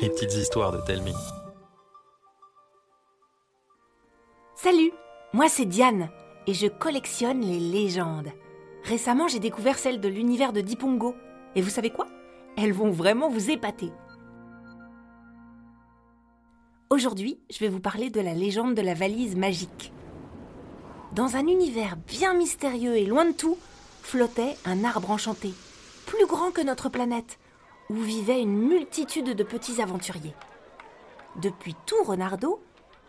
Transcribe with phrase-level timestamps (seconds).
[0.00, 1.12] Les petites histoires de Telmi.
[4.54, 4.92] Salut,
[5.32, 6.08] moi c'est Diane
[6.46, 8.28] et je collectionne les légendes.
[8.84, 11.16] Récemment, j'ai découvert celle de l'univers de Dipongo.
[11.56, 12.06] Et vous savez quoi?
[12.56, 13.90] Elles vont vraiment vous épater.
[16.90, 19.92] Aujourd'hui, je vais vous parler de la légende de la valise magique.
[21.14, 23.58] Dans un univers bien mystérieux et loin de tout,
[24.02, 25.52] flottait un arbre enchanté,
[26.06, 27.38] plus grand que notre planète,
[27.90, 30.34] où vivaient une multitude de petits aventuriers.
[31.36, 32.60] Depuis tout Renardo,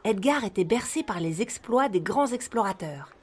[0.03, 3.13] Edgar était bercé par les exploits des grands explorateurs.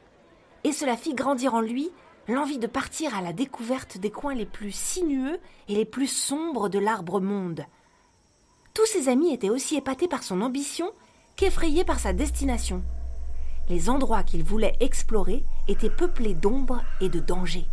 [0.64, 1.90] Et cela fit grandir en lui
[2.28, 6.68] l'envie de partir à la découverte des coins les plus sinueux et les plus sombres
[6.68, 7.64] de l'arbre monde.
[8.74, 10.90] Tous ses amis étaient aussi épatés par son ambition
[11.36, 12.82] qu'effrayés par sa destination.
[13.68, 17.66] Les endroits qu'il voulait explorer étaient peuplés d'ombre et de dangers.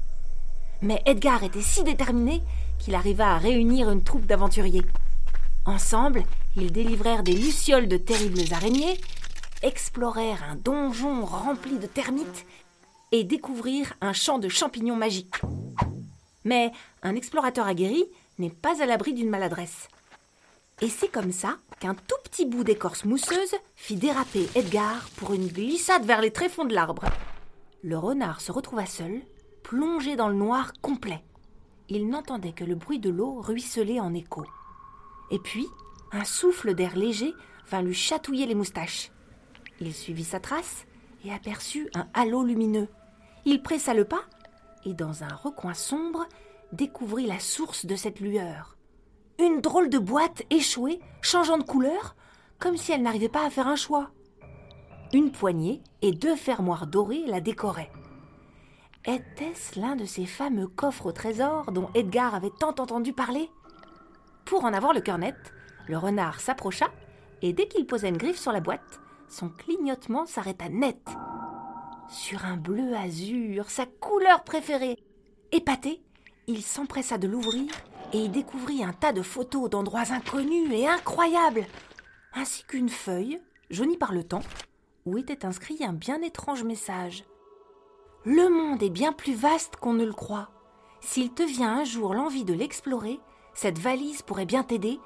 [0.81, 2.41] Mais Edgar était si déterminé
[2.79, 4.83] qu'il arriva à réunir une troupe d'aventuriers.
[5.65, 6.23] Ensemble,
[6.57, 8.99] ils délivrèrent des lucioles de terribles araignées,
[9.61, 12.45] explorèrent un donjon rempli de termites
[13.11, 15.41] et découvrirent un champ de champignons magiques.
[16.43, 18.03] Mais un explorateur aguerri
[18.39, 19.87] n'est pas à l'abri d'une maladresse.
[20.81, 25.47] Et c'est comme ça qu'un tout petit bout d'écorce mousseuse fit déraper Edgar pour une
[25.47, 27.05] glissade vers les tréfonds de l'arbre.
[27.83, 29.21] Le renard se retrouva seul,
[29.61, 31.23] plongé dans le noir complet.
[31.89, 34.45] Il n'entendait que le bruit de l'eau ruisseler en écho.
[35.31, 35.67] Et puis,
[36.11, 37.33] un souffle d'air léger
[37.69, 39.11] vint lui chatouiller les moustaches.
[39.79, 40.85] Il suivit sa trace
[41.25, 42.87] et aperçut un halo lumineux.
[43.45, 44.23] Il pressa le pas
[44.85, 46.27] et, dans un recoin sombre,
[46.71, 48.77] découvrit la source de cette lueur.
[49.39, 52.15] Une drôle de boîte échouée, changeant de couleur,
[52.59, 54.11] comme si elle n'arrivait pas à faire un choix.
[55.13, 57.91] Une poignée et deux fermoirs dorés la décoraient.
[59.05, 63.49] Était-ce l'un de ces fameux coffres au trésor dont Edgar avait tant entendu parler?
[64.45, 65.35] Pour en avoir le cœur net,
[65.87, 66.89] le renard s'approcha
[67.41, 71.05] et dès qu'il posa une griffe sur la boîte, son clignotement s'arrêta net
[72.07, 74.97] sur un bleu azur, sa couleur préférée.
[75.51, 76.01] Épaté,
[76.47, 77.73] il s'empressa de l'ouvrir
[78.13, 81.65] et y découvrit un tas de photos d'endroits inconnus et incroyables,
[82.33, 84.43] ainsi qu'une feuille, jaunie par le temps,
[85.05, 87.25] où était inscrit un bien étrange message.
[88.25, 90.49] Le monde est bien plus vaste qu'on ne le croit.
[91.01, 93.19] S'il te vient un jour l'envie de l'explorer,
[93.53, 94.97] cette valise pourrait bien t'aider,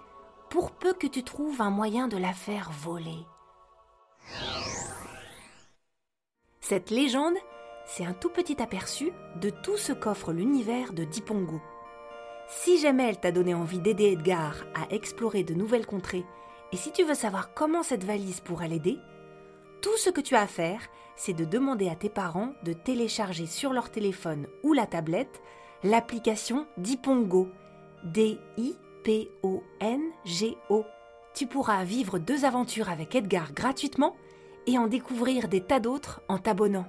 [0.52, 3.26] pour peu que tu trouves un moyen de la faire voler.
[6.62, 7.34] Cette légende,
[7.88, 9.12] c'est un tout petit aperçu
[9.42, 11.60] de tout ce qu'offre l'univers de Dipongo.
[12.48, 16.26] Si jamais elle t'a donné envie d'aider Edgar à explorer de nouvelles contrées,
[16.72, 19.00] et si tu veux savoir comment cette valise pourra l'aider,
[19.82, 20.82] tout ce que tu as à faire,
[21.16, 25.42] c'est de demander à tes parents de télécharger sur leur téléphone ou la tablette
[25.84, 27.50] l'application Dipongo.
[28.04, 28.76] D-I-P-O-N-G-O.
[31.34, 34.16] Tu pourras vivre deux aventures avec Edgar gratuitement
[34.66, 36.86] et en découvrir des tas d'autres en t'abonnant.